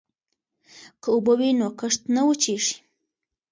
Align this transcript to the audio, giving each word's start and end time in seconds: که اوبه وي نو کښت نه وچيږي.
که 1.01 1.07
اوبه 1.13 1.33
وي 1.39 1.49
نو 1.59 1.67
کښت 1.79 2.01
نه 2.15 2.21
وچيږي. 2.27 2.75